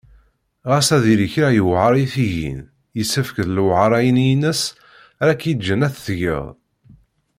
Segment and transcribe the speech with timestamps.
[0.69, 2.61] Ɣas ad yili kra yewεer i tigin,
[2.97, 4.61] yessefk d lewεara-nni-ines
[5.21, 6.45] ara k-yeǧǧen ad t-tgeḍ.